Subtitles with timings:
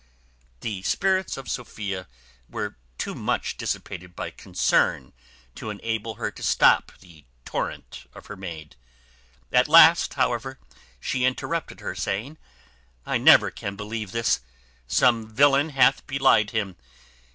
[0.61, 2.07] The spirits of Sophia
[2.49, 5.13] were too much dissipated by concern
[5.53, 8.75] to enable her to stop the torrent of her maid.
[9.51, 10.57] At last, however,
[10.99, 12.39] she interrupted her, saying,
[13.05, 14.39] "I never can believe this;
[14.87, 16.77] some villain hath belied him.